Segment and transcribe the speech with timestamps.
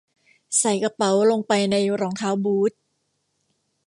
[0.59, 2.71] ใส่กระเป๋าลงไปในรองเท้าบูท